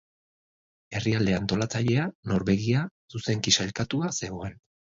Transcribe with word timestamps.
Herrialde 0.99 1.35
antolatzailea, 1.39 2.07
Norvegia, 2.33 2.83
zuzenki 3.17 3.57
sailkatua 3.61 4.13
zegoen. 4.21 4.61